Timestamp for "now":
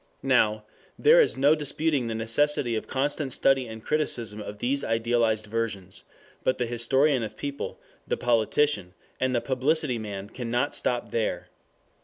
0.23-0.63